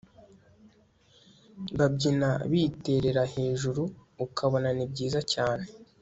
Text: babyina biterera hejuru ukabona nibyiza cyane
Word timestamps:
babyina 1.77 2.29
biterera 2.51 3.23
hejuru 3.35 3.81
ukabona 4.25 4.69
nibyiza 4.73 5.19
cyane 5.33 5.65